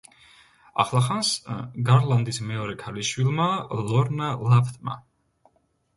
[0.83, 1.33] ახლახანს
[1.89, 3.47] გარლანდის მეორე ქალიშვილმა
[3.93, 5.01] ლორნა ლაფტმა.